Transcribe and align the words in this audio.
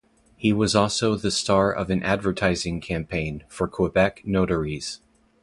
He 0.35 0.51
was 0.51 0.75
also 0.75 1.13
the 1.13 1.29
star 1.29 1.71
of 1.71 1.91
an 1.91 2.01
advertising 2.01 2.81
campaign 2.81 3.43
for 3.47 3.67
Quebec 3.67 4.23
notaries. 4.25 4.99